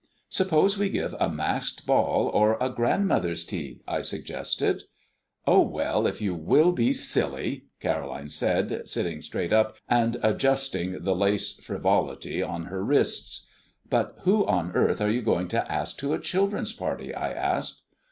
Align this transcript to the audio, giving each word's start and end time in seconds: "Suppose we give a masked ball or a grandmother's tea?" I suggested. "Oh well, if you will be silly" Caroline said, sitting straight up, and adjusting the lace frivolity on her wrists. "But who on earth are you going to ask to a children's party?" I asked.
"Suppose 0.29 0.79
we 0.79 0.89
give 0.89 1.13
a 1.19 1.29
masked 1.29 1.85
ball 1.85 2.27
or 2.33 2.57
a 2.59 2.71
grandmother's 2.71 3.45
tea?" 3.45 3.81
I 3.87 4.01
suggested. 4.01 4.85
"Oh 5.45 5.61
well, 5.61 6.07
if 6.07 6.23
you 6.23 6.33
will 6.33 6.71
be 6.71 6.91
silly" 6.91 7.65
Caroline 7.79 8.31
said, 8.31 8.89
sitting 8.89 9.21
straight 9.21 9.53
up, 9.53 9.77
and 9.87 10.17
adjusting 10.23 11.03
the 11.03 11.13
lace 11.15 11.53
frivolity 11.53 12.41
on 12.41 12.65
her 12.65 12.83
wrists. 12.83 13.45
"But 13.91 14.15
who 14.21 14.43
on 14.47 14.71
earth 14.71 15.01
are 15.01 15.11
you 15.11 15.21
going 15.21 15.47
to 15.49 15.71
ask 15.71 15.99
to 15.99 16.13
a 16.15 16.19
children's 16.19 16.73
party?" 16.73 17.13
I 17.13 17.31
asked. 17.33 17.83